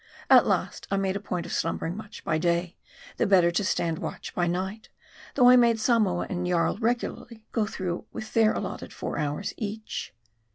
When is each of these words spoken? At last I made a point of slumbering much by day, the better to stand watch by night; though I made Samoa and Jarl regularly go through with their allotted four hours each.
At 0.31 0.47
last 0.47 0.87
I 0.89 0.97
made 0.97 1.15
a 1.15 1.19
point 1.19 1.45
of 1.45 1.53
slumbering 1.53 1.95
much 1.95 2.23
by 2.23 2.39
day, 2.39 2.75
the 3.17 3.27
better 3.27 3.51
to 3.51 3.63
stand 3.63 3.99
watch 3.99 4.33
by 4.33 4.47
night; 4.47 4.89
though 5.35 5.47
I 5.47 5.55
made 5.55 5.79
Samoa 5.79 6.25
and 6.27 6.43
Jarl 6.47 6.77
regularly 6.79 7.45
go 7.51 7.67
through 7.67 8.05
with 8.11 8.33
their 8.33 8.51
allotted 8.51 8.93
four 8.93 9.19
hours 9.19 9.53
each. 9.57 10.11